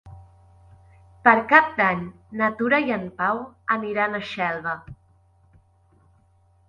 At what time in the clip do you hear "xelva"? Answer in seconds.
4.33-4.75